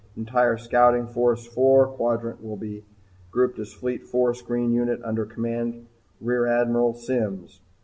[0.17, 2.83] Entire Scouting Force IV quadrant will be
[3.29, 5.85] grouped as Fleet Four Screen Unit under command
[6.19, 7.61] Rear Admiral SIMMS.